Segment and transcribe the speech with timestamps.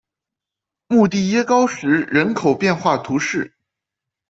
[0.87, 3.53] 穆蒂耶高石人口变化图示